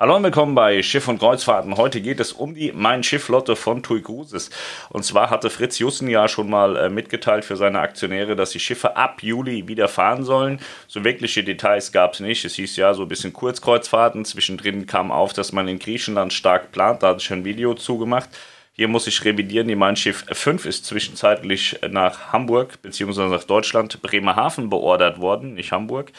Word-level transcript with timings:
Hallo 0.00 0.16
und 0.16 0.24
willkommen 0.24 0.56
bei 0.56 0.82
Schiff 0.82 1.06
und 1.06 1.20
Kreuzfahrten. 1.20 1.76
Heute 1.76 2.00
geht 2.00 2.18
es 2.18 2.32
um 2.32 2.56
die 2.56 2.72
Mein 2.72 3.04
Schiff-Lotte 3.04 3.54
von 3.54 3.80
TUI 3.80 4.02
Cruises. 4.02 4.50
Und 4.90 5.04
zwar 5.04 5.30
hatte 5.30 5.50
Fritz 5.50 5.78
Jussen 5.78 6.08
ja 6.08 6.26
schon 6.26 6.50
mal 6.50 6.76
äh, 6.76 6.90
mitgeteilt 6.90 7.44
für 7.44 7.54
seine 7.56 7.78
Aktionäre, 7.78 8.34
dass 8.34 8.50
die 8.50 8.58
Schiffe 8.58 8.96
ab 8.96 9.22
Juli 9.22 9.68
wieder 9.68 9.86
fahren 9.86 10.24
sollen. 10.24 10.58
So 10.88 11.04
wirkliche 11.04 11.44
Details 11.44 11.92
gab 11.92 12.14
es 12.14 12.20
nicht. 12.20 12.44
Es 12.44 12.56
hieß 12.56 12.74
ja 12.74 12.92
so 12.92 13.02
ein 13.02 13.08
bisschen 13.08 13.32
Kurzkreuzfahrten. 13.32 14.24
Zwischendrin 14.24 14.86
kam 14.86 15.12
auf, 15.12 15.32
dass 15.32 15.52
man 15.52 15.68
in 15.68 15.78
Griechenland 15.78 16.32
stark 16.32 16.72
plant. 16.72 17.04
Da 17.04 17.10
hatte 17.10 17.20
ich 17.20 17.32
ein 17.32 17.44
Video 17.44 17.74
zugemacht. 17.74 18.30
Hier 18.72 18.88
muss 18.88 19.06
ich 19.06 19.24
revidieren. 19.24 19.68
Die 19.68 19.76
Mein 19.76 19.94
Schiff 19.94 20.24
5 20.28 20.66
ist 20.66 20.86
zwischenzeitlich 20.86 21.78
nach 21.88 22.32
Hamburg 22.32 22.82
bzw. 22.82 23.28
nach 23.28 23.44
Deutschland, 23.44 24.02
Bremerhaven 24.02 24.70
beordert 24.70 25.20
worden, 25.20 25.54
nicht 25.54 25.70
Hamburg. 25.70 26.10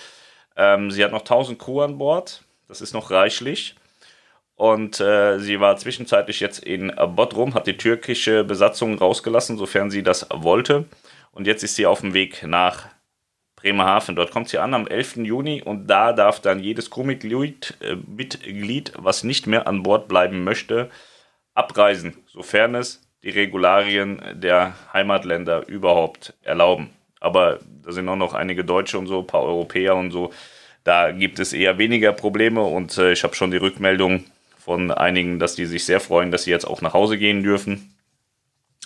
Ähm, 0.55 0.91
sie 0.91 1.03
hat 1.03 1.11
noch 1.11 1.19
1000 1.19 1.59
Crew 1.59 1.81
an 1.81 1.97
Bord. 1.97 2.44
Das 2.67 2.81
ist 2.81 2.93
noch 2.93 3.11
reichlich. 3.11 3.75
Und 4.55 5.01
äh, 5.01 5.37
sie 5.39 5.59
war 5.59 5.75
zwischenzeitlich 5.77 6.39
jetzt 6.39 6.59
in 6.59 6.93
Bodrum, 7.15 7.53
hat 7.53 7.67
die 7.67 7.77
türkische 7.77 8.43
Besatzung 8.43 8.97
rausgelassen, 8.97 9.57
sofern 9.57 9.91
sie 9.91 10.01
das 10.01 10.27
wollte. 10.31 10.85
Und 11.31 11.47
jetzt 11.47 11.63
ist 11.63 11.75
sie 11.75 11.85
auf 11.85 12.01
dem 12.01 12.13
Weg 12.13 12.43
nach 12.43 12.87
Bremerhaven. 13.57 14.15
Dort 14.15 14.31
kommt 14.31 14.47
sie 14.47 14.59
an 14.59 14.73
am 14.73 14.87
11. 14.87 15.17
Juni 15.17 15.61
und 15.61 15.87
da 15.87 16.13
darf 16.13 16.39
dann 16.39 16.59
jedes 16.59 16.89
Crewmitglied, 16.89 17.77
äh, 17.81 17.95
Mitglied, 17.95 18.93
was 18.95 19.23
nicht 19.23 19.45
mehr 19.47 19.67
an 19.67 19.83
Bord 19.83 20.07
bleiben 20.07 20.43
möchte, 20.43 20.89
abreisen, 21.53 22.23
sofern 22.27 22.75
es 22.75 23.01
die 23.23 23.31
Regularien 23.31 24.21
der 24.35 24.75
Heimatländer 24.93 25.67
überhaupt 25.67 26.33
erlauben. 26.43 26.91
Aber 27.19 27.59
da 27.83 27.91
sind 27.91 28.07
auch 28.07 28.15
noch 28.15 28.35
einige 28.35 28.63
Deutsche 28.63 28.99
und 28.99 29.07
so, 29.07 29.19
ein 29.19 29.27
paar 29.27 29.41
Europäer 29.41 29.95
und 29.95 30.11
so, 30.11 30.31
da 30.85 31.11
gibt 31.11 31.39
es 31.39 31.51
eher 31.51 31.77
weniger 31.77 32.13
Probleme 32.13 32.61
und 32.61 32.97
äh, 32.97 33.11
ich 33.11 33.23
habe 33.23 33.35
schon 33.35 33.51
die 33.51 33.57
Rückmeldung 33.57 34.23
von 34.57 34.91
einigen, 34.91 35.39
dass 35.39 35.55
die 35.55 35.65
sich 35.65 35.83
sehr 35.83 35.99
freuen, 35.99 36.31
dass 36.31 36.43
sie 36.43 36.51
jetzt 36.51 36.65
auch 36.65 36.81
nach 36.81 36.93
Hause 36.93 37.17
gehen 37.17 37.43
dürfen. 37.43 37.95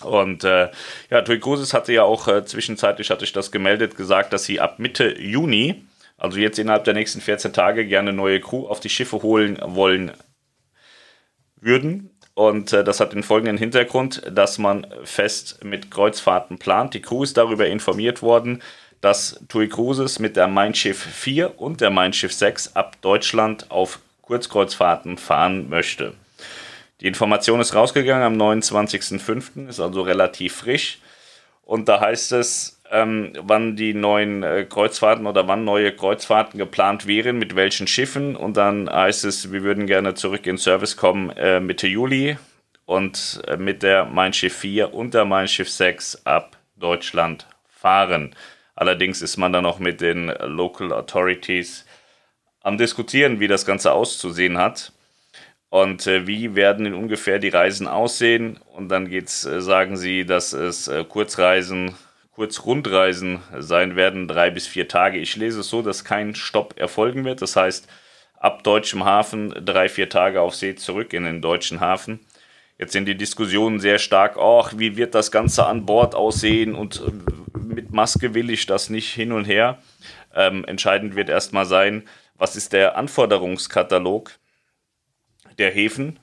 Und 0.02 0.44
äh, 0.44 0.70
ja, 1.10 1.20
Tui 1.20 1.38
Cruises 1.38 1.74
hatte 1.74 1.92
ja 1.92 2.02
auch 2.02 2.26
äh, 2.26 2.44
zwischenzeitlich, 2.44 3.10
hatte 3.10 3.24
ich 3.24 3.34
das 3.34 3.52
gemeldet, 3.52 3.96
gesagt, 3.96 4.32
dass 4.32 4.44
sie 4.44 4.60
ab 4.60 4.78
Mitte 4.78 5.20
Juni, 5.20 5.84
also 6.16 6.38
jetzt 6.38 6.58
innerhalb 6.58 6.84
der 6.84 6.94
nächsten 6.94 7.20
14 7.20 7.52
Tage, 7.52 7.86
gerne 7.86 8.14
neue 8.14 8.40
Crew 8.40 8.66
auf 8.66 8.80
die 8.80 8.88
Schiffe 8.88 9.22
holen 9.22 9.58
wollen 9.62 10.12
würden. 11.56 12.10
Und 12.32 12.72
äh, 12.72 12.82
das 12.82 13.00
hat 13.00 13.12
den 13.12 13.22
folgenden 13.22 13.58
Hintergrund, 13.58 14.22
dass 14.30 14.56
man 14.56 14.86
fest 15.04 15.62
mit 15.64 15.90
Kreuzfahrten 15.90 16.58
plant. 16.58 16.94
Die 16.94 17.02
Crew 17.02 17.24
ist 17.24 17.36
darüber 17.36 17.66
informiert 17.66 18.22
worden, 18.22 18.62
dass 19.00 19.40
TUI 19.48 19.68
Cruises 19.68 20.18
mit 20.18 20.36
der 20.36 20.48
Mein 20.48 20.74
Schiff 20.74 21.02
4 21.02 21.60
und 21.60 21.80
der 21.80 21.90
Mein 21.90 22.12
Schiff 22.12 22.32
6 22.32 22.76
ab 22.76 22.96
Deutschland 23.00 23.70
auf 23.70 24.00
Kurzkreuzfahrten 24.22 25.18
fahren 25.18 25.68
möchte. 25.68 26.14
Die 27.00 27.06
Information 27.06 27.60
ist 27.60 27.74
rausgegangen 27.74 28.22
am 28.24 28.34
29.05., 28.34 29.68
ist 29.68 29.80
also 29.80 30.02
relativ 30.02 30.54
frisch. 30.56 30.98
Und 31.62 31.88
da 31.88 32.00
heißt 32.00 32.32
es, 32.32 32.80
ähm, 32.90 33.32
wann 33.40 33.76
die 33.76 33.94
neuen 33.94 34.42
äh, 34.42 34.66
Kreuzfahrten 34.68 35.26
oder 35.26 35.48
wann 35.48 35.64
neue 35.64 35.92
Kreuzfahrten 35.92 36.58
geplant 36.58 37.06
wären, 37.06 37.38
mit 37.38 37.56
welchen 37.56 37.86
Schiffen. 37.86 38.36
Und 38.36 38.56
dann 38.56 38.90
heißt 38.90 39.24
es, 39.24 39.52
wir 39.52 39.62
würden 39.62 39.86
gerne 39.86 40.14
zurück 40.14 40.46
in 40.46 40.58
Service 40.58 40.96
kommen 40.96 41.30
äh, 41.30 41.60
Mitte 41.60 41.86
Juli 41.86 42.36
und 42.86 43.40
äh, 43.46 43.56
mit 43.56 43.82
der 43.82 44.04
Mein 44.04 44.32
Schiff 44.32 44.56
4 44.58 44.92
und 44.92 45.14
der 45.14 45.24
Mein 45.24 45.48
Schiff 45.48 45.70
6 45.70 46.26
ab 46.26 46.58
Deutschland 46.76 47.46
fahren. 47.68 48.34
Allerdings 48.80 49.20
ist 49.20 49.36
man 49.36 49.52
dann 49.52 49.64
noch 49.64 49.78
mit 49.78 50.00
den 50.00 50.28
Local 50.28 50.90
Authorities 50.94 51.84
am 52.62 52.78
Diskutieren, 52.78 53.38
wie 53.38 53.46
das 53.46 53.66
Ganze 53.66 53.92
auszusehen 53.92 54.56
hat. 54.56 54.92
Und 55.68 56.06
äh, 56.06 56.26
wie 56.26 56.54
werden 56.54 56.94
ungefähr 56.94 57.38
die 57.38 57.50
Reisen 57.50 57.86
aussehen? 57.86 58.58
Und 58.74 58.88
dann 58.88 59.10
geht's, 59.10 59.44
äh, 59.44 59.60
sagen 59.60 59.98
sie, 59.98 60.24
dass 60.24 60.54
es 60.54 60.88
äh, 60.88 61.04
Kurzreisen, 61.04 61.94
Kurzrundreisen 62.30 63.40
sein 63.58 63.96
werden, 63.96 64.26
drei 64.26 64.48
bis 64.48 64.66
vier 64.66 64.88
Tage. 64.88 65.18
Ich 65.18 65.36
lese 65.36 65.60
es 65.60 65.68
so, 65.68 65.82
dass 65.82 66.06
kein 66.06 66.34
Stopp 66.34 66.80
erfolgen 66.80 67.26
wird. 67.26 67.42
Das 67.42 67.56
heißt, 67.56 67.86
ab 68.38 68.64
deutschem 68.64 69.04
Hafen 69.04 69.54
drei, 69.62 69.90
vier 69.90 70.08
Tage 70.08 70.40
auf 70.40 70.54
See 70.54 70.74
zurück 70.74 71.12
in 71.12 71.24
den 71.24 71.42
deutschen 71.42 71.80
Hafen. 71.80 72.20
Jetzt 72.78 72.92
sind 72.92 73.04
die 73.04 73.14
Diskussionen 73.14 73.78
sehr 73.78 73.98
stark, 73.98 74.38
ach, 74.38 74.72
wie 74.78 74.96
wird 74.96 75.14
das 75.14 75.30
Ganze 75.30 75.66
an 75.66 75.84
Bord 75.84 76.14
aussehen 76.14 76.74
und 76.74 77.02
äh, 77.06 77.39
Maske 78.00 78.32
will 78.32 78.48
ich 78.48 78.64
das 78.64 78.88
nicht 78.88 79.12
hin 79.12 79.30
und 79.30 79.44
her. 79.44 79.76
Ähm, 80.34 80.64
entscheidend 80.64 81.16
wird 81.16 81.28
erstmal 81.28 81.66
sein, 81.66 82.08
was 82.34 82.56
ist 82.56 82.72
der 82.72 82.96
Anforderungskatalog 82.96 84.38
der 85.58 85.70
Häfen, 85.70 86.18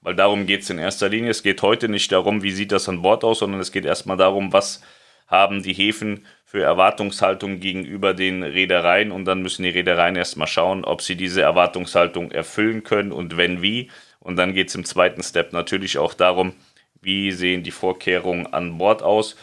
weil 0.00 0.14
darum 0.14 0.46
geht 0.46 0.62
es 0.62 0.70
in 0.70 0.78
erster 0.78 1.08
Linie. 1.08 1.30
Es 1.30 1.42
geht 1.42 1.60
heute 1.60 1.88
nicht 1.88 2.12
darum, 2.12 2.44
wie 2.44 2.52
sieht 2.52 2.70
das 2.70 2.88
an 2.88 3.02
Bord 3.02 3.24
aus, 3.24 3.40
sondern 3.40 3.60
es 3.60 3.72
geht 3.72 3.84
erstmal 3.84 4.16
darum, 4.16 4.52
was 4.52 4.80
haben 5.26 5.64
die 5.64 5.72
Häfen 5.72 6.24
für 6.44 6.62
Erwartungshaltung 6.62 7.58
gegenüber 7.58 8.14
den 8.14 8.44
Reedereien 8.44 9.10
und 9.10 9.24
dann 9.24 9.42
müssen 9.42 9.64
die 9.64 9.70
Reedereien 9.70 10.14
erstmal 10.14 10.46
schauen, 10.46 10.84
ob 10.84 11.02
sie 11.02 11.16
diese 11.16 11.42
Erwartungshaltung 11.42 12.30
erfüllen 12.30 12.84
können 12.84 13.10
und 13.10 13.36
wenn 13.36 13.60
wie. 13.60 13.90
Und 14.20 14.36
dann 14.36 14.54
geht 14.54 14.68
es 14.68 14.76
im 14.76 14.84
zweiten 14.84 15.24
Step 15.24 15.52
natürlich 15.52 15.98
auch 15.98 16.14
darum, 16.14 16.54
wie 17.00 17.32
sehen 17.32 17.64
die 17.64 17.72
Vorkehrungen 17.72 18.46
an 18.46 18.78
Bord 18.78 19.02
aus. 19.02 19.34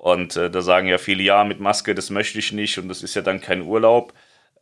Und 0.00 0.34
äh, 0.36 0.50
da 0.50 0.62
sagen 0.62 0.88
ja 0.88 0.96
viele, 0.96 1.22
ja, 1.22 1.44
mit 1.44 1.60
Maske, 1.60 1.94
das 1.94 2.08
möchte 2.08 2.38
ich 2.38 2.52
nicht 2.52 2.78
und 2.78 2.88
das 2.88 3.02
ist 3.02 3.14
ja 3.14 3.20
dann 3.20 3.42
kein 3.42 3.60
Urlaub. 3.60 4.14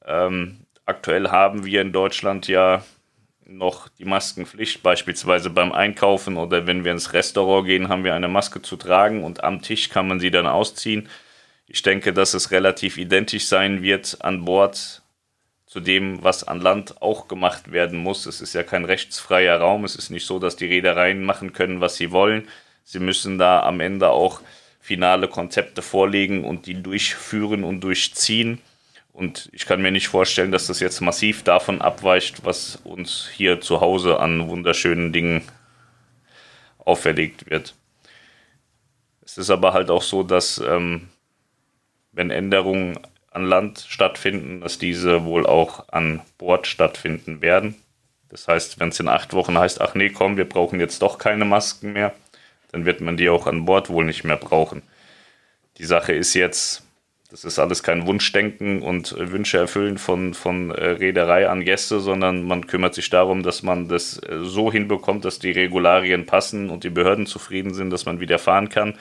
Ähm, 0.05 0.67
aktuell 0.85 1.29
haben 1.31 1.65
wir 1.65 1.81
in 1.81 1.93
Deutschland 1.93 2.49
ja 2.49 2.83
noch 3.47 3.89
die 3.89 4.05
Maskenpflicht, 4.05 4.83
beispielsweise 4.83 5.51
beim 5.51 5.71
Einkaufen 5.71 6.39
oder 6.39 6.67
wenn 6.67 6.85
wir 6.85 6.91
ins 6.91 7.13
Restaurant 7.13 7.69
gehen, 7.69 7.89
haben 7.89 8.03
wir 8.03 8.15
eine 8.15 8.27
Maske 8.27 8.63
zu 8.63 8.75
tragen 8.75 9.23
und 9.23 9.45
am 9.45 9.63
Tisch 9.63 9.91
kann 9.91 10.09
man 10.09 10.19
sie 10.19 10.33
dann 10.33 10.49
ausziehen. 10.49 11.09
Ich 11.69 11.83
denke, 11.83 12.13
dass 12.13 12.35
es 12.35 12.51
relativ 12.51 12.99
identisch 12.99 13.47
sein 13.47 13.81
wird 13.81 14.17
an 14.23 14.45
Bord 14.45 15.03
zu 15.67 15.79
dem, 15.79 16.25
was 16.25 16.49
an 16.49 16.61
Land 16.61 17.01
auch 17.01 17.29
gemacht 17.29 17.71
werden 17.71 18.01
muss. 18.01 18.27
Es 18.27 18.41
ist 18.41 18.55
ja 18.55 18.65
kein 18.65 18.85
rechtsfreier 18.85 19.61
Raum. 19.61 19.85
Es 19.85 19.95
ist 19.95 20.11
nicht 20.11 20.27
so, 20.27 20.41
dass 20.41 20.57
die 20.57 20.67
Reedereien 20.67 21.23
machen 21.23 21.53
können, 21.53 21.81
was 21.81 21.95
sie 21.95 22.11
wollen. 22.11 22.49
Sie 22.83 22.99
müssen 22.99 23.39
da 23.39 23.63
am 23.63 23.79
Ende 23.79 24.11
auch 24.11 24.41
finale 24.89 25.29
Konzepte 25.29 25.83
vorlegen 25.83 26.45
und 26.45 26.65
die 26.65 26.83
durchführen 26.83 27.63
und 27.63 27.81
durchziehen. 27.83 28.59
Und 29.13 29.51
ich 29.53 29.67
kann 29.67 29.83
mir 29.83 29.91
nicht 29.91 30.09
vorstellen, 30.09 30.51
dass 30.51 30.67
das 30.67 30.81
jetzt 30.81 31.03
massiv 31.03 31.43
davon 31.43 31.83
abweicht, 31.83 32.47
was 32.47 32.77
uns 32.85 33.29
hier 33.31 33.61
zu 33.61 33.83
Hause 33.83 34.19
an 34.19 34.49
wunderschönen 34.49 35.13
Dingen 35.13 35.43
auferlegt 36.79 37.51
wird. 37.51 37.75
Es 39.21 39.37
ist 39.37 39.51
aber 39.51 39.75
halt 39.75 39.91
auch 39.91 40.01
so, 40.01 40.23
dass 40.23 40.57
ähm, 40.57 41.09
wenn 42.13 42.31
Änderungen 42.31 42.99
an 43.31 43.45
Land 43.45 43.85
stattfinden, 43.87 44.63
dass 44.63 44.79
diese 44.79 45.27
wohl 45.27 45.47
auch 45.47 45.91
an 45.91 46.23
Bord 46.39 46.67
stattfinden 46.67 47.43
werden. 47.43 47.75
Das 48.31 48.49
heißt, 48.49 48.81
wenn 48.81 48.89
es 48.89 49.01
in 49.01 49.09
acht 49.09 49.35
Wochen 49.35 49.59
heißt, 49.59 49.83
ach 49.83 49.95
nee, 49.95 50.09
komm, 50.09 50.39
wir 50.39 50.49
brauchen 50.49 50.81
jetzt 50.81 51.03
doch 51.03 51.19
keine 51.19 51.45
Masken 51.45 51.93
mehr, 51.93 52.15
dann 52.73 52.85
wird 52.85 53.01
man 53.01 53.17
die 53.17 53.29
auch 53.29 53.47
an 53.47 53.65
Bord 53.65 53.91
wohl 53.91 54.05
nicht 54.05 54.25
mehr 54.25 54.37
brauchen. 54.37 54.83
Die 55.79 55.85
Sache 55.85 56.13
ist 56.13 56.35
jetzt, 56.35 56.83
das 57.31 57.45
ist 57.45 57.59
alles 57.59 57.83
kein 57.83 58.07
Wunschdenken 58.07 58.83
und 58.83 59.15
Wünsche 59.17 59.59
erfüllen 59.59 59.99
von, 59.99 60.35
von 60.35 60.71
äh, 60.71 60.85
Reederei 60.91 61.49
an 61.49 61.65
Gäste, 61.65 62.01
sondern 62.01 62.43
man 62.43 62.67
kümmert 62.67 62.95
sich 62.95 63.11
darum, 63.11 63.43
dass 63.43 63.63
man 63.63 63.89
das 63.89 64.19
äh, 64.23 64.41
so 64.43 64.73
hinbekommt, 64.73 65.25
dass 65.25 65.39
die 65.39 65.53
Regularien 65.53 66.27
passen 66.27 66.71
und 66.71 66.85
die 66.85 66.91
Behörden 66.91 67.27
zufrieden 67.27 67.75
sind, 67.75 67.91
dass 67.91 68.07
man 68.07 68.21
wieder 68.21 68.39
fahren 68.39 68.69
kann. 68.69 68.99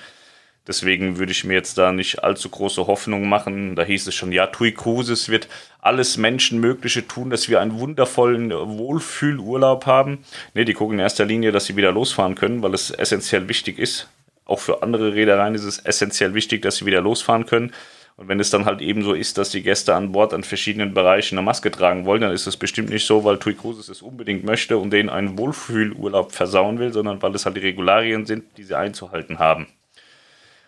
Deswegen 0.67 1.17
würde 1.17 1.31
ich 1.31 1.45
mir 1.45 1.53
jetzt 1.53 1.77
da 1.77 1.93
nicht 1.93 2.23
allzu 2.23 2.49
große 2.49 2.87
Hoffnung 2.87 3.29
machen. 3.29 3.75
Da 3.75 3.83
hieß 3.83 4.07
es 4.07 4.15
schon, 4.15 4.33
ja, 4.33 4.47
Tui 4.47 4.73
Cruises 4.73 5.29
wird 5.29 5.47
alles 5.79 6.17
Menschenmögliche 6.17 7.07
tun, 7.07 7.29
dass 7.29 7.47
wir 7.47 7.61
einen 7.61 7.79
wundervollen 7.79 8.51
Wohlfühlurlaub 8.51 9.85
haben. 9.85 10.19
Ne, 10.53 10.65
die 10.65 10.73
gucken 10.73 10.95
in 10.95 10.99
erster 10.99 11.25
Linie, 11.25 11.53
dass 11.53 11.65
sie 11.65 11.77
wieder 11.77 11.93
losfahren 11.93 12.35
können, 12.35 12.61
weil 12.61 12.73
es 12.73 12.91
essentiell 12.91 13.47
wichtig 13.47 13.79
ist. 13.79 14.09
Auch 14.43 14.59
für 14.59 14.83
andere 14.83 15.13
Reedereien 15.13 15.55
ist 15.55 15.63
es 15.63 15.79
essentiell 15.79 16.33
wichtig, 16.33 16.61
dass 16.61 16.77
sie 16.77 16.85
wieder 16.85 17.01
losfahren 17.01 17.45
können. 17.45 17.71
Und 18.17 18.27
wenn 18.27 18.39
es 18.39 18.49
dann 18.49 18.65
halt 18.65 18.81
eben 18.81 19.03
so 19.03 19.13
ist, 19.13 19.37
dass 19.37 19.51
die 19.51 19.61
Gäste 19.61 19.93
an 19.93 20.11
Bord 20.11 20.33
an 20.33 20.43
verschiedenen 20.43 20.93
Bereichen 20.93 21.37
eine 21.37 21.45
Maske 21.45 21.69
tragen 21.69 22.05
wollen, 22.05 22.21
dann 22.21 22.31
ist 22.31 22.47
es 22.47 22.57
bestimmt 22.57 22.89
nicht 22.89 23.05
so, 23.05 23.23
weil 23.23 23.37
TUI 23.37 23.53
Cruises 23.53 23.89
es 23.89 24.01
unbedingt 24.01 24.43
möchte 24.43 24.79
und 24.79 24.91
denen 24.91 25.09
einen 25.09 25.37
Wohlfühlurlaub 25.37 26.31
versauen 26.31 26.79
will, 26.79 26.91
sondern 26.91 27.21
weil 27.21 27.35
es 27.35 27.45
halt 27.45 27.55
die 27.55 27.61
Regularien 27.61 28.25
sind, 28.25 28.45
die 28.57 28.63
sie 28.63 28.75
einzuhalten 28.75 29.37
haben. 29.37 29.67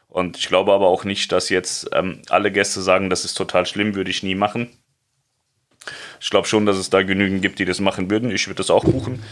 Und 0.10 0.38
ich 0.38 0.48
glaube 0.48 0.74
aber 0.74 0.88
auch 0.88 1.04
nicht, 1.04 1.32
dass 1.32 1.50
jetzt 1.50 1.90
ähm, 1.94 2.22
alle 2.30 2.52
Gäste 2.52 2.82
sagen, 2.82 3.10
das 3.10 3.26
ist 3.26 3.36
total 3.36 3.66
schlimm, 3.66 3.96
würde 3.96 4.10
ich 4.10 4.24
nie 4.24 4.36
machen. 4.36 4.70
Ich 6.20 6.30
glaube 6.30 6.48
schon, 6.48 6.66
dass 6.66 6.78
es 6.78 6.90
da 6.90 7.04
genügend 7.04 7.42
gibt, 7.42 7.60
die 7.60 7.66
das 7.66 7.80
machen 7.80 8.10
würden. 8.10 8.32
Ich 8.32 8.48
würde 8.48 8.58
das 8.58 8.72
auch 8.72 8.84
buchen, 8.84 9.24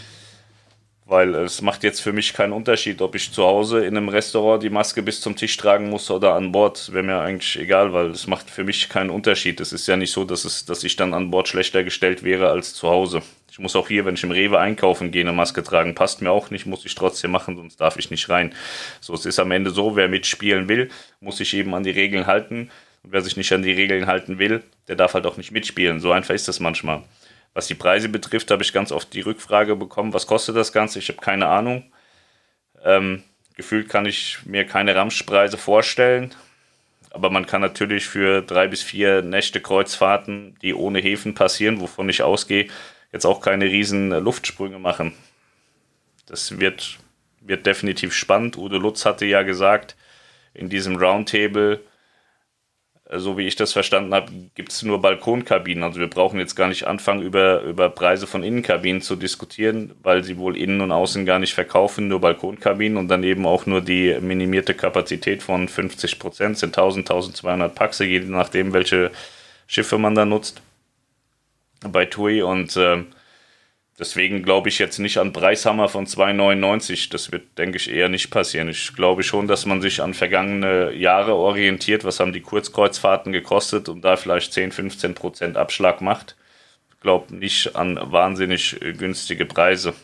weil 1.04 1.34
es 1.34 1.62
macht 1.62 1.82
jetzt 1.82 2.00
für 2.00 2.12
mich 2.12 2.32
keinen 2.32 2.52
Unterschied, 2.52 3.02
ob 3.02 3.16
ich 3.16 3.32
zu 3.32 3.44
Hause 3.44 3.84
in 3.84 3.96
einem 3.96 4.08
Restaurant 4.08 4.62
die 4.62 4.70
Maske 4.70 5.02
bis 5.02 5.20
zum 5.20 5.36
Tisch 5.36 5.56
tragen 5.56 5.90
muss 5.90 6.10
oder 6.10 6.34
an 6.34 6.52
Bord. 6.52 6.92
Wäre 6.92 7.04
mir 7.04 7.20
eigentlich 7.20 7.58
egal, 7.58 7.92
weil 7.92 8.10
es 8.10 8.26
macht 8.28 8.48
für 8.48 8.64
mich 8.64 8.88
keinen 8.88 9.10
Unterschied. 9.10 9.60
Es 9.60 9.72
ist 9.72 9.88
ja 9.88 9.96
nicht 9.96 10.12
so, 10.12 10.24
dass, 10.24 10.44
es, 10.44 10.64
dass 10.64 10.84
ich 10.84 10.96
dann 10.96 11.12
an 11.12 11.30
Bord 11.30 11.48
schlechter 11.48 11.82
gestellt 11.82 12.22
wäre 12.22 12.50
als 12.50 12.72
zu 12.72 12.88
Hause. 12.88 13.22
Ich 13.58 13.62
muss 13.62 13.74
auch 13.74 13.88
hier, 13.88 14.04
wenn 14.04 14.14
ich 14.14 14.22
im 14.22 14.30
Rewe 14.30 14.60
einkaufen 14.60 15.10
gehe, 15.10 15.22
eine 15.22 15.32
Maske 15.32 15.64
tragen. 15.64 15.96
Passt 15.96 16.22
mir 16.22 16.30
auch 16.30 16.52
nicht, 16.52 16.64
muss 16.64 16.84
ich 16.84 16.94
trotzdem 16.94 17.32
machen, 17.32 17.56
sonst 17.56 17.80
darf 17.80 17.96
ich 17.96 18.08
nicht 18.08 18.28
rein. 18.28 18.54
So, 19.00 19.14
es 19.14 19.26
ist 19.26 19.40
am 19.40 19.50
Ende 19.50 19.72
so, 19.72 19.96
wer 19.96 20.06
mitspielen 20.06 20.68
will, 20.68 20.90
muss 21.18 21.38
sich 21.38 21.54
eben 21.54 21.74
an 21.74 21.82
die 21.82 21.90
Regeln 21.90 22.28
halten. 22.28 22.70
Und 23.02 23.12
wer 23.12 23.20
sich 23.20 23.36
nicht 23.36 23.52
an 23.52 23.64
die 23.64 23.72
Regeln 23.72 24.06
halten 24.06 24.38
will, 24.38 24.62
der 24.86 24.94
darf 24.94 25.14
halt 25.14 25.26
auch 25.26 25.36
nicht 25.38 25.50
mitspielen. 25.50 25.98
So 25.98 26.12
einfach 26.12 26.34
ist 26.34 26.46
das 26.46 26.60
manchmal. 26.60 27.02
Was 27.52 27.66
die 27.66 27.74
Preise 27.74 28.08
betrifft, 28.08 28.52
habe 28.52 28.62
ich 28.62 28.72
ganz 28.72 28.92
oft 28.92 29.12
die 29.12 29.22
Rückfrage 29.22 29.74
bekommen, 29.74 30.14
was 30.14 30.28
kostet 30.28 30.54
das 30.54 30.72
Ganze? 30.72 31.00
Ich 31.00 31.08
habe 31.08 31.20
keine 31.20 31.48
Ahnung. 31.48 31.82
Ähm, 32.84 33.24
gefühlt 33.56 33.88
kann 33.88 34.06
ich 34.06 34.38
mir 34.44 34.66
keine 34.66 34.94
Ramschpreise 34.94 35.58
vorstellen. 35.58 36.32
Aber 37.10 37.30
man 37.30 37.46
kann 37.46 37.60
natürlich 37.60 38.06
für 38.06 38.40
drei 38.40 38.68
bis 38.68 38.84
vier 38.84 39.22
Nächte 39.22 39.60
Kreuzfahrten, 39.60 40.56
die 40.62 40.74
ohne 40.74 41.00
Häfen 41.00 41.34
passieren, 41.34 41.80
wovon 41.80 42.08
ich 42.08 42.22
ausgehe, 42.22 42.68
jetzt 43.12 43.26
auch 43.26 43.40
keine 43.40 43.64
riesen 43.66 44.10
Luftsprünge 44.10 44.78
machen. 44.78 45.12
Das 46.26 46.58
wird, 46.58 46.98
wird 47.40 47.66
definitiv 47.66 48.14
spannend. 48.14 48.58
Udo 48.58 48.78
Lutz 48.78 49.04
hatte 49.04 49.24
ja 49.24 49.42
gesagt, 49.42 49.96
in 50.52 50.68
diesem 50.68 50.96
Roundtable, 50.96 51.80
so 53.10 53.38
wie 53.38 53.46
ich 53.46 53.56
das 53.56 53.72
verstanden 53.72 54.12
habe, 54.12 54.30
gibt 54.54 54.70
es 54.70 54.82
nur 54.82 55.00
Balkonkabinen. 55.00 55.82
Also 55.82 56.00
wir 56.00 56.10
brauchen 56.10 56.38
jetzt 56.38 56.56
gar 56.56 56.68
nicht 56.68 56.86
anfangen, 56.86 57.22
über, 57.22 57.62
über 57.62 57.88
Preise 57.88 58.26
von 58.26 58.42
Innenkabinen 58.42 59.00
zu 59.00 59.16
diskutieren, 59.16 59.94
weil 60.02 60.22
sie 60.22 60.36
wohl 60.36 60.58
innen 60.58 60.82
und 60.82 60.92
außen 60.92 61.24
gar 61.24 61.38
nicht 61.38 61.54
verkaufen, 61.54 62.08
nur 62.08 62.20
Balkonkabinen 62.20 62.98
und 62.98 63.08
dann 63.08 63.24
eben 63.24 63.46
auch 63.46 63.64
nur 63.64 63.80
die 63.80 64.18
minimierte 64.20 64.74
Kapazität 64.74 65.42
von 65.42 65.68
50 65.68 66.18
Prozent, 66.18 66.58
sind 66.58 66.76
1000, 66.76 67.10
1200 67.10 67.74
Paxe, 67.74 68.04
je 68.04 68.20
nachdem, 68.20 68.74
welche 68.74 69.10
Schiffe 69.66 69.96
man 69.96 70.14
da 70.14 70.26
nutzt 70.26 70.60
bei 71.80 72.04
TUI 72.06 72.42
und 72.42 72.76
äh, 72.76 73.04
Deswegen 73.98 74.44
glaube 74.44 74.68
ich 74.68 74.78
jetzt 74.78 74.98
nicht 75.00 75.18
an 75.18 75.32
Preishammer 75.32 75.88
von 75.88 76.06
2,99. 76.06 77.10
Das 77.10 77.32
wird, 77.32 77.58
denke 77.58 77.78
ich, 77.78 77.90
eher 77.90 78.08
nicht 78.08 78.30
passieren. 78.30 78.68
Ich 78.68 78.94
glaube 78.94 79.24
schon, 79.24 79.48
dass 79.48 79.66
man 79.66 79.82
sich 79.82 80.00
an 80.00 80.14
vergangene 80.14 80.92
Jahre 80.92 81.34
orientiert. 81.34 82.04
Was 82.04 82.20
haben 82.20 82.32
die 82.32 82.40
Kurzkreuzfahrten 82.40 83.32
gekostet 83.32 83.88
und 83.88 84.02
da 84.02 84.16
vielleicht 84.16 84.52
10, 84.52 84.70
15 84.70 85.14
Prozent 85.14 85.56
Abschlag 85.56 86.00
macht. 86.00 86.36
Ich 86.94 87.00
glaube 87.00 87.34
nicht 87.34 87.74
an 87.74 87.98
wahnsinnig 88.00 88.78
günstige 88.98 89.46
Preise. 89.46 89.94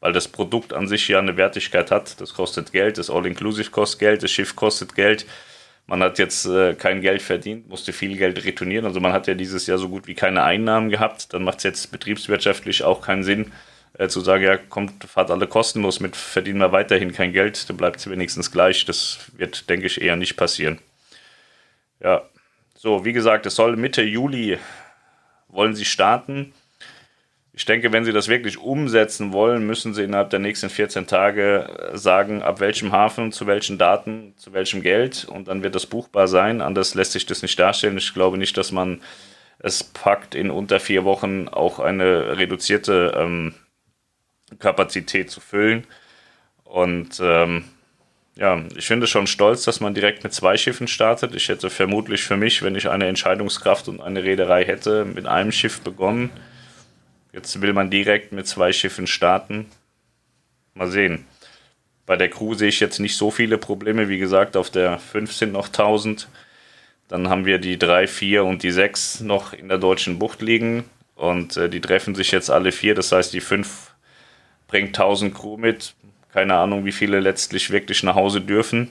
Weil 0.00 0.12
das 0.12 0.26
Produkt 0.26 0.72
an 0.72 0.88
sich 0.88 1.06
ja 1.06 1.20
eine 1.20 1.36
Wertigkeit 1.36 1.92
hat. 1.92 2.20
Das 2.20 2.34
kostet 2.34 2.72
Geld, 2.72 2.98
das 2.98 3.10
All-Inclusive 3.10 3.70
kostet 3.70 4.00
Geld, 4.00 4.22
das 4.24 4.32
Schiff 4.32 4.56
kostet 4.56 4.96
Geld. 4.96 5.24
Man 5.86 6.02
hat 6.02 6.18
jetzt 6.18 6.46
äh, 6.46 6.74
kein 6.74 7.00
Geld 7.00 7.20
verdient, 7.20 7.68
musste 7.68 7.92
viel 7.92 8.16
Geld 8.16 8.44
retournieren. 8.44 8.86
Also 8.86 9.00
man 9.00 9.12
hat 9.12 9.26
ja 9.26 9.34
dieses 9.34 9.66
Jahr 9.66 9.78
so 9.78 9.88
gut 9.88 10.06
wie 10.06 10.14
keine 10.14 10.44
Einnahmen 10.44 10.88
gehabt. 10.88 11.34
Dann 11.34 11.42
macht 11.42 11.58
es 11.58 11.64
jetzt 11.64 11.90
betriebswirtschaftlich 11.90 12.84
auch 12.84 13.00
keinen 13.00 13.24
Sinn, 13.24 13.52
äh, 13.98 14.08
zu 14.08 14.20
sagen, 14.20 14.44
ja, 14.44 14.56
kommt, 14.56 15.04
fahrt 15.04 15.30
alle 15.30 15.46
kostenlos 15.46 16.00
mit, 16.00 16.16
verdienen 16.16 16.60
wir 16.60 16.72
weiterhin 16.72 17.12
kein 17.12 17.32
Geld, 17.32 17.68
dann 17.68 17.76
bleibt 17.76 17.98
es 18.00 18.08
wenigstens 18.08 18.52
gleich. 18.52 18.84
Das 18.84 19.18
wird, 19.36 19.68
denke 19.68 19.86
ich, 19.86 20.00
eher 20.00 20.16
nicht 20.16 20.36
passieren. 20.36 20.78
Ja, 22.02 22.22
so, 22.74 23.04
wie 23.04 23.12
gesagt, 23.12 23.44
es 23.46 23.56
soll 23.56 23.76
Mitte 23.76 24.02
Juli 24.02 24.58
wollen 25.48 25.74
sie 25.74 25.84
starten. 25.84 26.54
Ich 27.52 27.64
denke, 27.64 27.92
wenn 27.92 28.04
sie 28.04 28.12
das 28.12 28.28
wirklich 28.28 28.58
umsetzen 28.58 29.32
wollen, 29.32 29.66
müssen 29.66 29.92
sie 29.92 30.04
innerhalb 30.04 30.30
der 30.30 30.38
nächsten 30.38 30.70
14 30.70 31.06
Tage 31.06 31.90
äh, 31.92 31.98
sagen, 31.98 32.42
ab 32.42 32.60
welchem 32.60 32.92
Hafen, 32.92 33.32
zu 33.32 33.46
welchen 33.46 33.76
Daten, 33.76 34.34
zu 34.36 34.52
welchem 34.52 34.82
Geld 34.82 35.24
und 35.24 35.48
dann 35.48 35.62
wird 35.62 35.74
das 35.74 35.86
buchbar 35.86 36.28
sein. 36.28 36.60
Anders 36.60 36.94
lässt 36.94 37.12
sich 37.12 37.26
das 37.26 37.42
nicht 37.42 37.58
darstellen. 37.58 37.98
Ich 37.98 38.14
glaube 38.14 38.38
nicht, 38.38 38.56
dass 38.56 38.70
man 38.70 39.00
es 39.58 39.82
packt, 39.82 40.34
in 40.34 40.50
unter 40.50 40.80
vier 40.80 41.04
Wochen 41.04 41.48
auch 41.48 41.80
eine 41.80 42.38
reduzierte 42.38 43.14
ähm, 43.16 43.54
Kapazität 44.58 45.30
zu 45.30 45.40
füllen. 45.40 45.86
Und 46.64 47.20
ähm, 47.20 47.64
ja, 48.36 48.62
ich 48.76 48.86
finde 48.86 49.08
schon 49.08 49.26
stolz, 49.26 49.64
dass 49.64 49.80
man 49.80 49.92
direkt 49.92 50.22
mit 50.22 50.32
zwei 50.32 50.56
Schiffen 50.56 50.86
startet. 50.86 51.34
Ich 51.34 51.48
hätte 51.48 51.68
vermutlich 51.68 52.22
für 52.22 52.36
mich, 52.36 52.62
wenn 52.62 52.76
ich 52.76 52.88
eine 52.88 53.06
Entscheidungskraft 53.06 53.88
und 53.88 54.00
eine 54.00 54.22
Reederei 54.22 54.64
hätte, 54.64 55.04
mit 55.04 55.26
einem 55.26 55.52
Schiff 55.52 55.80
begonnen 55.80 56.30
Jetzt 57.32 57.60
will 57.60 57.72
man 57.72 57.90
direkt 57.90 58.32
mit 58.32 58.46
zwei 58.46 58.72
Schiffen 58.72 59.06
starten. 59.06 59.66
Mal 60.74 60.90
sehen. 60.90 61.26
Bei 62.06 62.16
der 62.16 62.28
Crew 62.28 62.54
sehe 62.54 62.68
ich 62.68 62.80
jetzt 62.80 62.98
nicht 62.98 63.16
so 63.16 63.30
viele 63.30 63.56
Probleme. 63.56 64.08
Wie 64.08 64.18
gesagt, 64.18 64.56
auf 64.56 64.70
der 64.70 64.98
5 64.98 65.32
sind 65.32 65.52
noch 65.52 65.68
1000. 65.68 66.28
Dann 67.08 67.28
haben 67.28 67.44
wir 67.44 67.58
die 67.58 67.78
3, 67.78 68.06
4 68.08 68.44
und 68.44 68.62
die 68.62 68.72
6 68.72 69.20
noch 69.20 69.52
in 69.52 69.68
der 69.68 69.78
deutschen 69.78 70.18
Bucht 70.18 70.42
liegen. 70.42 70.84
Und 71.14 71.56
äh, 71.56 71.68
die 71.68 71.80
treffen 71.80 72.14
sich 72.14 72.32
jetzt 72.32 72.50
alle 72.50 72.72
vier. 72.72 72.94
Das 72.94 73.12
heißt, 73.12 73.32
die 73.32 73.40
5 73.40 73.92
bringt 74.66 74.88
1000 74.88 75.34
Crew 75.34 75.56
mit. 75.56 75.94
Keine 76.32 76.54
Ahnung, 76.54 76.84
wie 76.84 76.92
viele 76.92 77.20
letztlich 77.20 77.70
wirklich 77.70 78.02
nach 78.02 78.14
Hause 78.14 78.40
dürfen. 78.40 78.90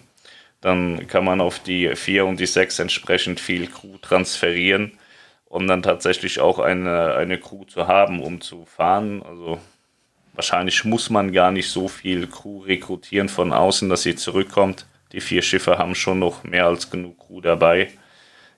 Dann 0.61 1.07
kann 1.07 1.25
man 1.25 1.41
auf 1.41 1.59
die 1.59 1.93
4 1.95 2.25
und 2.25 2.39
die 2.39 2.45
6 2.45 2.79
entsprechend 2.79 3.39
viel 3.39 3.67
Crew 3.67 3.97
transferieren 4.01 4.97
um 5.49 5.67
dann 5.67 5.81
tatsächlich 5.81 6.39
auch 6.39 6.59
eine, 6.59 7.15
eine 7.15 7.39
Crew 7.39 7.65
zu 7.65 7.87
haben, 7.87 8.21
um 8.21 8.39
zu 8.39 8.65
fahren. 8.65 9.23
Also 9.23 9.59
wahrscheinlich 10.33 10.85
muss 10.85 11.09
man 11.09 11.33
gar 11.33 11.51
nicht 11.51 11.69
so 11.69 11.87
viel 11.87 12.27
Crew 12.27 12.59
rekrutieren 12.59 13.29
von 13.29 13.51
außen, 13.51 13.89
dass 13.89 14.03
sie 14.03 14.15
zurückkommt. 14.15 14.85
Die 15.11 15.21
vier 15.21 15.41
Schiffe 15.41 15.79
haben 15.79 15.95
schon 15.95 16.19
noch 16.19 16.43
mehr 16.43 16.67
als 16.67 16.91
genug 16.91 17.19
Crew 17.19 17.41
dabei. 17.41 17.89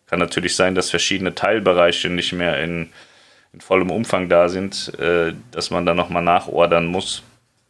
Kann 0.05 0.19
natürlich 0.19 0.57
sein, 0.57 0.75
dass 0.75 0.89
verschiedene 0.89 1.33
Teilbereiche 1.33 2.09
nicht 2.09 2.33
mehr 2.33 2.61
in, 2.61 2.89
in 3.53 3.61
vollem 3.61 3.89
Umfang 3.89 4.27
da 4.27 4.49
sind, 4.49 4.93
äh, 4.99 5.33
dass 5.51 5.71
man 5.71 5.85
da 5.85 5.93
nochmal 5.93 6.23
nachordern 6.23 6.87
muss. 6.87 7.23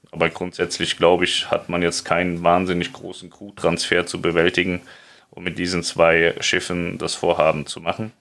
Aber 0.10 0.30
grundsätzlich, 0.30 0.98
glaube 0.98 1.26
ich, 1.26 1.52
hat 1.52 1.70
man 1.70 1.84
jetzt 1.84 2.04
keinen 2.04 2.44
wahnsinnig 2.44 2.92
großen 2.92 3.30
Crew-Transfer 3.30 4.08
zu 4.08 4.20
bewältigen, 4.20 4.82
um 5.30 5.44
mit 5.44 5.60
diesen 5.60 5.84
zwei 5.84 6.36
Schiffen 6.40 6.98
das 6.98 7.14
Vorhaben 7.14 7.68
zu 7.68 7.80
machen. 7.80 8.12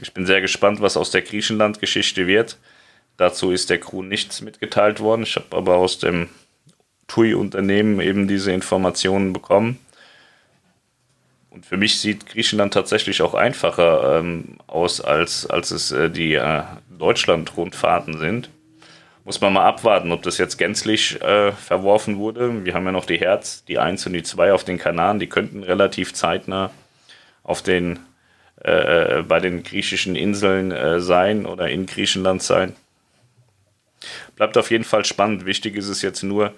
Ich 0.00 0.12
bin 0.12 0.26
sehr 0.26 0.40
gespannt, 0.40 0.80
was 0.80 0.96
aus 0.96 1.10
der 1.10 1.22
Griechenland-Geschichte 1.22 2.26
wird. 2.26 2.58
Dazu 3.16 3.52
ist 3.52 3.70
der 3.70 3.78
Crew 3.78 4.02
nichts 4.02 4.40
mitgeteilt 4.40 5.00
worden. 5.00 5.22
Ich 5.22 5.36
habe 5.36 5.56
aber 5.56 5.76
aus 5.76 5.98
dem 5.98 6.28
TUI-Unternehmen 7.06 8.00
eben 8.00 8.26
diese 8.26 8.52
Informationen 8.52 9.32
bekommen. 9.32 9.78
Und 11.50 11.64
für 11.64 11.76
mich 11.76 12.00
sieht 12.00 12.26
Griechenland 12.26 12.74
tatsächlich 12.74 13.22
auch 13.22 13.34
einfacher 13.34 14.18
ähm, 14.18 14.58
aus, 14.66 15.00
als, 15.00 15.46
als 15.46 15.70
es 15.70 15.92
äh, 15.92 16.10
die 16.10 16.34
äh, 16.34 16.62
Deutschland-Rundfahrten 16.90 18.18
sind. 18.18 18.50
Muss 19.24 19.40
man 19.40 19.52
mal 19.52 19.64
abwarten, 19.64 20.10
ob 20.10 20.22
das 20.22 20.38
jetzt 20.38 20.58
gänzlich 20.58 21.22
äh, 21.22 21.52
verworfen 21.52 22.18
wurde. 22.18 22.64
Wir 22.64 22.74
haben 22.74 22.84
ja 22.84 22.92
noch 22.92 23.06
die 23.06 23.20
Herz, 23.20 23.64
die 23.64 23.78
1 23.78 24.06
und 24.06 24.14
die 24.14 24.24
2 24.24 24.52
auf 24.52 24.64
den 24.64 24.78
Kanaren. 24.78 25.20
Die 25.20 25.28
könnten 25.28 25.62
relativ 25.62 26.12
zeitnah 26.12 26.72
auf 27.44 27.62
den 27.62 28.00
äh, 28.64 29.22
bei 29.22 29.40
den 29.40 29.62
griechischen 29.62 30.16
Inseln 30.16 30.72
äh, 30.72 30.98
sein 31.00 31.46
oder 31.46 31.68
in 31.68 31.86
Griechenland 31.86 32.42
sein. 32.42 32.74
Bleibt 34.36 34.56
auf 34.56 34.70
jeden 34.70 34.84
Fall 34.84 35.04
spannend. 35.04 35.44
Wichtig 35.44 35.76
ist 35.76 35.88
es 35.88 36.02
jetzt 36.02 36.22
nur, 36.22 36.54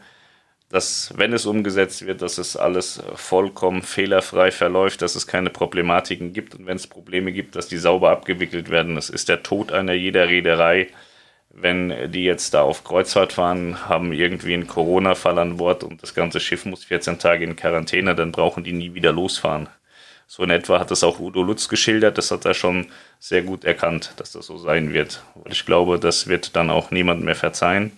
dass, 0.69 1.13
wenn 1.17 1.33
es 1.33 1.47
umgesetzt 1.47 2.07
wird, 2.07 2.23
dass 2.23 2.39
es 2.39 2.57
alles 2.57 3.03
vollkommen 3.15 3.83
fehlerfrei 3.83 4.51
verläuft, 4.51 5.03
dass 5.03 5.15
es 5.17 5.27
keine 5.27 5.51
Problematiken 5.51 6.33
gibt 6.33 6.55
und 6.55 6.67
wenn 6.67 6.77
es 6.77 6.87
Probleme 6.87 7.33
gibt, 7.33 7.57
dass 7.57 7.69
die 7.69 7.77
sauber 7.77 8.11
abgewickelt 8.11 8.71
werden. 8.71 8.95
Das 8.95 9.11
ist 9.11 9.29
der 9.29 9.43
Tod 9.43 9.73
einer 9.73 9.93
jeder 9.93 10.29
Reederei. 10.29 10.89
Wenn 11.51 12.13
die 12.13 12.25
jetzt 12.25 12.55
da 12.55 12.63
auf 12.63 12.85
Kreuzfahrt 12.85 13.33
fahren, 13.33 13.89
haben 13.89 14.13
irgendwie 14.13 14.55
einen 14.55 14.67
Corona-Fall 14.67 15.39
an 15.39 15.57
Bord 15.57 15.85
und 15.85 16.03
das 16.03 16.15
ganze 16.15 16.39
Schiff 16.39 16.67
muss 16.67 16.85
14 16.85 17.19
Tage 17.19 17.45
in 17.45 17.57
Quarantäne, 17.57 18.15
dann 18.15 18.31
brauchen 18.31 18.63
die 18.63 18.73
nie 18.73 18.95
wieder 18.95 19.13
losfahren. 19.13 19.69
So 20.27 20.43
in 20.43 20.51
etwa 20.51 20.81
hat 20.81 20.91
es 20.91 21.05
auch 21.05 21.21
Udo 21.21 21.43
Lutz 21.43 21.69
geschildert. 21.69 22.19
Das 22.19 22.31
hat 22.31 22.45
er 22.45 22.55
schon 22.55 22.89
sehr 23.21 23.43
gut 23.43 23.65
erkannt, 23.65 24.13
dass 24.17 24.33
das 24.33 24.47
so 24.47 24.59
sein 24.59 24.93
wird. 24.93 25.23
Und 25.35 25.53
ich 25.53 25.65
glaube, 25.65 25.99
das 25.99 26.27
wird 26.27 26.57
dann 26.57 26.71
auch 26.71 26.91
niemand 26.91 27.25
mehr 27.25 27.37
verzeihen. 27.37 27.93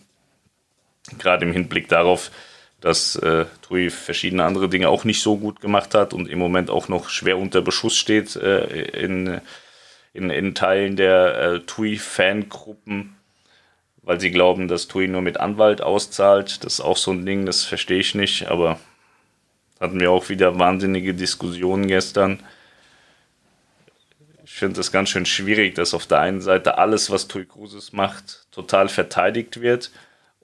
Gerade 1.18 1.47
im 1.47 1.52
Hinblick 1.52 1.88
darauf, 1.88 2.30
dass 2.80 3.16
äh, 3.16 3.47
TUI 3.62 3.90
verschiedene 3.90 4.44
andere 4.44 4.68
Dinge 4.68 4.88
auch 4.88 5.04
nicht 5.04 5.23
so 5.23 5.37
gut 5.37 5.61
gemacht 5.61 5.94
hat 5.94 6.12
und 6.12 6.28
im 6.28 6.38
Moment 6.38 6.70
auch 6.70 6.88
noch 6.88 7.08
schwer 7.08 7.38
unter 7.38 7.62
Beschuss 7.62 7.97
steht 7.97 8.37
äh, 8.37 8.82
in, 8.90 9.40
in, 10.12 10.30
in 10.30 10.54
Teilen 10.54 10.97
der 10.97 11.40
äh, 11.40 11.61
TUI-Fangruppen, 11.61 13.16
weil 14.02 14.20
sie 14.20 14.30
glauben, 14.30 14.68
dass 14.68 14.87
TUI 14.87 15.08
nur 15.08 15.23
mit 15.23 15.40
Anwalt 15.40 15.80
auszahlt. 15.80 16.62
Das 16.62 16.75
ist 16.75 16.80
auch 16.80 16.99
so 16.99 17.11
ein 17.11 17.26
Ding, 17.26 17.47
das 17.47 17.64
verstehe 17.64 17.99
ich 17.99 18.14
nicht, 18.14 18.49
aber 18.49 18.78
hatten 19.80 20.00
wir 20.00 20.11
auch 20.11 20.28
wieder 20.28 20.58
wahnsinnige 20.58 21.14
Diskussionen 21.14 21.87
gestern. 21.87 22.40
Ich 24.44 24.54
finde 24.54 24.80
es 24.80 24.90
ganz 24.90 25.11
schön 25.11 25.26
schwierig, 25.26 25.75
dass 25.75 25.94
auf 25.94 26.06
der 26.06 26.20
einen 26.20 26.40
Seite 26.40 26.78
alles, 26.78 27.11
was 27.11 27.28
Tui 27.28 27.44
Cruises 27.44 27.92
macht, 27.92 28.47
total 28.50 28.88
verteidigt 28.88 29.61
wird. 29.61 29.90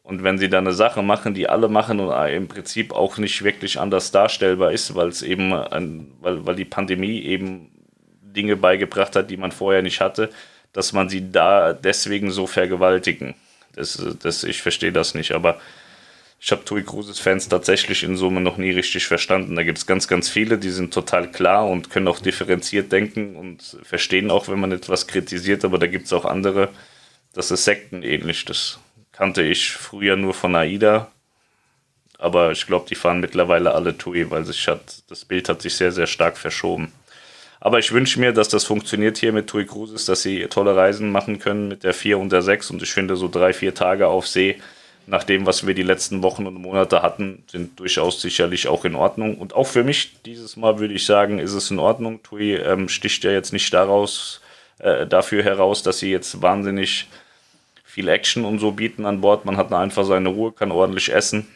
Und 0.04 0.22
wenn 0.22 0.36
sie 0.38 0.50
dann 0.50 0.66
eine 0.66 0.74
Sache 0.74 1.02
machen, 1.02 1.32
die 1.32 1.48
alle 1.48 1.68
machen 1.68 1.98
und 1.98 2.12
im 2.28 2.46
Prinzip 2.46 2.92
auch 2.92 3.16
nicht 3.16 3.42
wirklich 3.42 3.80
anders 3.80 4.10
darstellbar 4.10 4.70
ist, 4.70 4.94
weil 4.94 5.08
es 5.08 5.22
eben, 5.22 5.54
ein, 5.54 6.12
weil, 6.20 6.46
weil 6.46 6.54
die 6.54 6.66
Pandemie 6.66 7.22
eben 7.22 7.70
Dinge 8.20 8.56
beigebracht 8.56 9.16
hat, 9.16 9.30
die 9.30 9.38
man 9.38 9.50
vorher 9.50 9.80
nicht 9.80 10.00
hatte, 10.00 10.30
dass 10.74 10.92
man 10.92 11.08
sie 11.08 11.32
da 11.32 11.72
deswegen 11.72 12.30
so 12.30 12.46
vergewaltigen. 12.46 13.34
Das, 13.74 14.02
das, 14.22 14.44
ich 14.44 14.60
verstehe 14.60 14.92
das 14.92 15.14
nicht, 15.14 15.32
aber 15.32 15.58
ich 16.44 16.52
habe 16.52 16.62
Tui 16.66 16.82
Cruises 16.82 17.20
Fans 17.20 17.48
tatsächlich 17.48 18.02
in 18.02 18.18
Summe 18.18 18.42
noch 18.42 18.58
nie 18.58 18.70
richtig 18.70 19.06
verstanden. 19.06 19.56
Da 19.56 19.62
gibt 19.62 19.78
es 19.78 19.86
ganz, 19.86 20.08
ganz 20.08 20.28
viele, 20.28 20.58
die 20.58 20.68
sind 20.68 20.92
total 20.92 21.30
klar 21.30 21.66
und 21.66 21.88
können 21.88 22.06
auch 22.06 22.18
differenziert 22.18 22.92
denken 22.92 23.34
und 23.34 23.78
verstehen 23.82 24.30
auch, 24.30 24.46
wenn 24.48 24.60
man 24.60 24.70
etwas 24.70 25.06
kritisiert, 25.06 25.64
aber 25.64 25.78
da 25.78 25.86
gibt 25.86 26.04
es 26.04 26.12
auch 26.12 26.26
andere, 26.26 26.68
das 27.32 27.50
ist 27.50 27.64
sektenähnlich. 27.64 28.44
Das 28.44 28.78
kannte 29.10 29.42
ich 29.42 29.72
früher 29.72 30.16
nur 30.16 30.34
von 30.34 30.54
AIDA, 30.54 31.10
aber 32.18 32.52
ich 32.52 32.66
glaube, 32.66 32.84
die 32.90 32.94
fahren 32.94 33.20
mittlerweile 33.20 33.72
alle 33.72 33.96
TUI, 33.96 34.30
weil 34.30 34.44
sich 34.44 34.68
hat, 34.68 35.02
das 35.08 35.24
Bild 35.24 35.48
hat 35.48 35.62
sich 35.62 35.74
sehr, 35.74 35.92
sehr 35.92 36.06
stark 36.06 36.36
verschoben. 36.36 36.92
Aber 37.58 37.78
ich 37.78 37.90
wünsche 37.90 38.20
mir, 38.20 38.32
dass 38.32 38.48
das 38.48 38.64
funktioniert 38.64 39.16
hier 39.16 39.32
mit 39.32 39.46
TUI 39.46 39.64
Cruises, 39.64 40.04
dass 40.04 40.20
sie 40.20 40.46
tolle 40.48 40.76
Reisen 40.76 41.10
machen 41.10 41.38
können 41.38 41.68
mit 41.68 41.84
der 41.84 41.94
4 41.94 42.18
und 42.18 42.32
der 42.32 42.42
6 42.42 42.70
und 42.70 42.82
ich 42.82 42.92
finde 42.92 43.16
so 43.16 43.28
drei, 43.28 43.54
vier 43.54 43.74
Tage 43.74 44.08
auf 44.08 44.28
See 44.28 44.60
nach 45.06 45.24
dem, 45.24 45.46
was 45.46 45.66
wir 45.66 45.74
die 45.74 45.82
letzten 45.82 46.22
Wochen 46.22 46.46
und 46.46 46.54
Monate 46.54 47.02
hatten, 47.02 47.44
sind 47.50 47.78
durchaus 47.78 48.20
sicherlich 48.20 48.68
auch 48.68 48.84
in 48.84 48.94
Ordnung. 48.94 49.38
Und 49.38 49.54
auch 49.54 49.66
für 49.66 49.84
mich 49.84 50.22
dieses 50.24 50.56
Mal 50.56 50.78
würde 50.78 50.94
ich 50.94 51.04
sagen, 51.04 51.38
ist 51.38 51.52
es 51.52 51.70
in 51.70 51.78
Ordnung. 51.78 52.22
Tui 52.22 52.54
ähm, 52.54 52.88
sticht 52.88 53.24
ja 53.24 53.30
jetzt 53.30 53.52
nicht 53.52 53.72
daraus, 53.74 54.40
äh, 54.78 55.06
dafür 55.06 55.42
heraus, 55.42 55.82
dass 55.82 55.98
sie 55.98 56.10
jetzt 56.10 56.40
wahnsinnig 56.40 57.08
viel 57.84 58.08
Action 58.08 58.44
und 58.44 58.58
so 58.58 58.72
bieten 58.72 59.06
an 59.06 59.20
Bord. 59.20 59.44
Man 59.44 59.56
hat 59.56 59.72
einfach 59.72 60.04
seine 60.04 60.30
Ruhe, 60.30 60.52
kann 60.52 60.72
ordentlich 60.72 61.12
essen. 61.12 61.46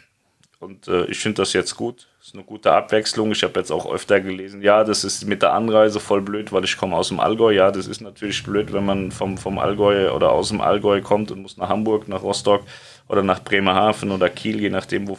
Und 0.60 0.88
äh, 0.88 1.06
ich 1.06 1.18
finde 1.18 1.42
das 1.42 1.52
jetzt 1.52 1.76
gut. 1.76 2.06
Ist 2.28 2.34
eine 2.34 2.44
gute 2.44 2.72
Abwechslung. 2.72 3.32
Ich 3.32 3.42
habe 3.42 3.58
jetzt 3.58 3.70
auch 3.70 3.90
öfter 3.90 4.20
gelesen, 4.20 4.60
ja, 4.60 4.84
das 4.84 5.02
ist 5.02 5.24
mit 5.24 5.40
der 5.40 5.54
Anreise 5.54 5.98
voll 5.98 6.20
blöd, 6.20 6.52
weil 6.52 6.62
ich 6.62 6.76
komme 6.76 6.94
aus 6.94 7.08
dem 7.08 7.20
Allgäu. 7.20 7.52
Ja, 7.52 7.70
das 7.70 7.86
ist 7.86 8.02
natürlich 8.02 8.42
blöd, 8.42 8.70
wenn 8.74 8.84
man 8.84 9.10
vom, 9.10 9.38
vom 9.38 9.58
Allgäu 9.58 10.12
oder 10.12 10.32
aus 10.32 10.50
dem 10.50 10.60
Allgäu 10.60 11.00
kommt 11.00 11.30
und 11.30 11.40
muss 11.40 11.56
nach 11.56 11.70
Hamburg, 11.70 12.06
nach 12.06 12.22
Rostock 12.22 12.64
oder 13.08 13.22
nach 13.22 13.42
Bremerhaven 13.42 14.10
oder 14.10 14.28
Kiel, 14.28 14.60
je 14.60 14.68
nachdem, 14.68 15.08
wo, 15.08 15.16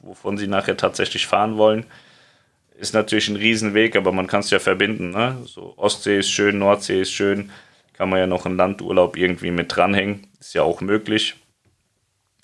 wovon 0.00 0.38
sie 0.38 0.48
nachher 0.48 0.76
tatsächlich 0.76 1.28
fahren 1.28 1.56
wollen. 1.56 1.86
Ist 2.76 2.94
natürlich 2.94 3.28
ein 3.28 3.36
Riesenweg, 3.36 3.94
aber 3.94 4.10
man 4.10 4.26
kann 4.26 4.40
es 4.40 4.50
ja 4.50 4.58
verbinden. 4.58 5.10
Ne? 5.10 5.36
So 5.44 5.74
Ostsee 5.76 6.18
ist 6.18 6.32
schön, 6.32 6.58
Nordsee 6.58 7.02
ist 7.02 7.12
schön, 7.12 7.52
kann 7.92 8.10
man 8.10 8.18
ja 8.18 8.26
noch 8.26 8.44
einen 8.44 8.56
Landurlaub 8.56 9.16
irgendwie 9.16 9.52
mit 9.52 9.76
dranhängen. 9.76 10.26
Ist 10.40 10.54
ja 10.54 10.62
auch 10.62 10.80
möglich. 10.80 11.36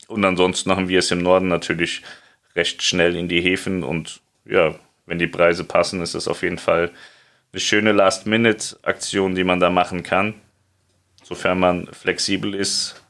Und 0.07 0.25
ansonsten 0.25 0.71
haben 0.71 0.89
wir 0.89 1.01
es 1.01 1.11
im 1.11 1.25
Norden 1.25 1.49
natürlich 1.49 2.03
recht 2.57 2.83
schnell 2.83 3.17
in 3.17 3.29
die 3.29 3.41
Häfen 3.41 3.85
und 3.85 4.21
ja, 4.45 4.75
wenn 5.07 5.19
die 5.19 5.27
Preise 5.27 5.65
passen, 5.65 6.03
ist 6.03 6.15
das 6.15 6.29
auf 6.29 6.43
jeden 6.43 6.59
Fall 6.59 6.91
eine 7.53 7.61
schöne 7.61 7.93
Last-Minute-Aktion, 7.93 9.35
die 9.35 9.45
man 9.45 9.61
da 9.61 9.71
machen 9.71 10.03
kann, 10.03 10.35
sofern 11.23 11.61
man 11.61 11.87
flexibel 11.93 12.55
ist, 12.55 13.03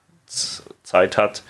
Zeit 0.83 1.17
hat 1.17 1.43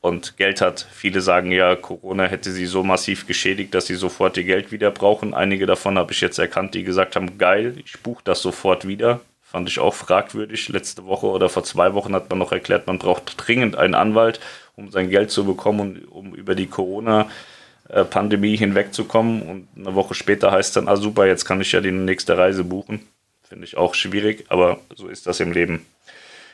und 0.00 0.36
Geld 0.36 0.60
hat. 0.60 0.86
Viele 0.92 1.20
sagen 1.20 1.50
ja, 1.52 1.74
Corona 1.76 2.24
hätte 2.24 2.50
sie 2.50 2.66
so 2.66 2.82
massiv 2.82 3.26
geschädigt, 3.26 3.74
dass 3.74 3.86
sie 3.86 3.94
sofort 3.94 4.36
ihr 4.36 4.44
Geld 4.44 4.72
wieder 4.72 4.90
brauchen. 4.90 5.32
Einige 5.32 5.66
davon 5.66 5.98
habe 5.98 6.12
ich 6.12 6.20
jetzt 6.20 6.38
erkannt, 6.38 6.74
die 6.74 6.84
gesagt 6.84 7.16
haben, 7.16 7.38
geil, 7.38 7.76
ich 7.84 8.00
buche 8.00 8.22
das 8.24 8.42
sofort 8.42 8.86
wieder. 8.86 9.20
Fand 9.42 9.68
ich 9.68 9.78
auch 9.78 9.94
fragwürdig. 9.94 10.68
Letzte 10.70 11.04
Woche 11.04 11.26
oder 11.26 11.48
vor 11.48 11.62
zwei 11.64 11.94
Wochen 11.94 12.14
hat 12.14 12.30
man 12.30 12.38
noch 12.38 12.52
erklärt, 12.52 12.86
man 12.86 12.98
braucht 12.98 13.34
dringend 13.36 13.76
einen 13.76 13.94
Anwalt, 13.94 14.40
um 14.76 14.90
sein 14.90 15.10
Geld 15.10 15.30
zu 15.30 15.44
bekommen 15.44 15.80
und 15.80 16.04
um 16.04 16.34
über 16.34 16.54
die 16.54 16.66
Corona-Pandemie 16.66 18.56
hinwegzukommen. 18.56 19.42
Und 19.42 19.68
eine 19.76 19.94
Woche 19.94 20.14
später 20.14 20.50
heißt 20.50 20.76
dann, 20.76 20.88
ah 20.88 20.96
super, 20.96 21.26
jetzt 21.26 21.44
kann 21.44 21.60
ich 21.60 21.72
ja 21.72 21.80
die 21.80 21.92
nächste 21.92 22.36
Reise 22.36 22.64
buchen. 22.64 23.06
Finde 23.42 23.64
ich 23.64 23.76
auch 23.76 23.94
schwierig, 23.94 24.46
aber 24.48 24.80
so 24.96 25.08
ist 25.08 25.26
das 25.26 25.40
im 25.40 25.52
Leben. 25.52 25.84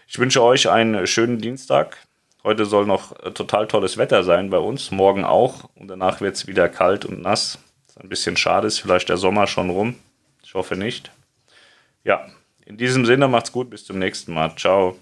Ich 0.08 0.18
wünsche 0.18 0.42
euch 0.42 0.68
einen 0.68 1.06
schönen 1.06 1.38
Dienstag. 1.38 1.98
Heute 2.42 2.64
soll 2.64 2.86
noch 2.86 3.12
äh, 3.22 3.30
total 3.32 3.66
tolles 3.66 3.98
Wetter 3.98 4.24
sein 4.24 4.50
bei 4.50 4.58
uns, 4.58 4.90
morgen 4.90 5.24
auch. 5.24 5.68
Und 5.74 5.88
danach 5.88 6.20
wird 6.20 6.34
es 6.34 6.46
wieder 6.46 6.68
kalt 6.68 7.04
und 7.04 7.20
nass. 7.20 7.58
Ist 7.88 8.00
ein 8.00 8.08
bisschen 8.08 8.36
schade, 8.36 8.66
ist 8.66 8.78
vielleicht 8.78 9.08
der 9.08 9.16
Sommer 9.16 9.46
schon 9.46 9.70
rum. 9.70 9.96
Ich 10.42 10.54
hoffe 10.54 10.76
nicht. 10.76 11.10
Ja, 12.04 12.26
in 12.64 12.78
diesem 12.78 13.04
Sinne 13.04 13.28
macht's 13.28 13.52
gut, 13.52 13.70
bis 13.70 13.84
zum 13.84 13.98
nächsten 13.98 14.32
Mal. 14.32 14.54
Ciao. 14.56 14.96